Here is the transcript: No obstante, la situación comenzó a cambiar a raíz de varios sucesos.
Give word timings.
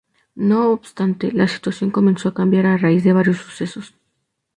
No 0.33 0.71
obstante, 0.71 1.31
la 1.31 1.47
situación 1.47 1.91
comenzó 1.91 2.27
a 2.29 2.33
cambiar 2.33 2.65
a 2.65 2.75
raíz 2.75 3.03
de 3.03 3.13
varios 3.13 3.37
sucesos. 3.37 3.93